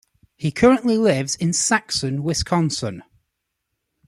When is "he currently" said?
0.35-0.97